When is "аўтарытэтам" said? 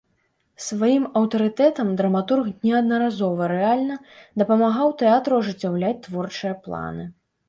1.19-1.91